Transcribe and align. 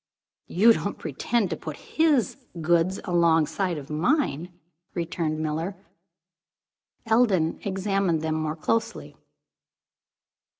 "You 0.47 0.73
don't 0.73 0.97
pretend 0.97 1.51
to 1.51 1.55
put 1.55 1.75
his 1.77 2.35
goods 2.59 2.99
alongside 3.03 3.77
of 3.77 3.91
mine?" 3.91 4.51
returned 4.95 5.39
Miller. 5.39 5.75
Eldon 7.05 7.59
examined 7.63 8.23
them 8.23 8.33
more 8.33 8.55
closely. 8.55 9.15